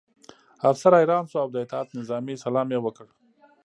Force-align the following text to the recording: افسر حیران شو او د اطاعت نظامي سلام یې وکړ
افسر 0.69 0.91
حیران 0.99 1.23
شو 1.31 1.37
او 1.43 1.49
د 1.51 1.55
اطاعت 1.65 1.89
نظامي 1.99 2.35
سلام 2.43 2.67
یې 2.73 2.79
وکړ 2.81 3.07